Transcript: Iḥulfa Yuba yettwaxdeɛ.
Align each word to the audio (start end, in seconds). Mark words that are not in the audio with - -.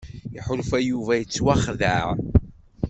Iḥulfa 0.37 0.77
Yuba 0.87 1.13
yettwaxdeɛ. 1.19 2.05